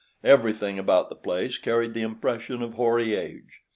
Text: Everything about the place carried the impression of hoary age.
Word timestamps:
Everything 0.23 0.79
about 0.79 1.09
the 1.09 1.15
place 1.15 1.59
carried 1.59 1.93
the 1.93 2.01
impression 2.01 2.63
of 2.63 2.73
hoary 2.73 3.13
age. 3.15 3.61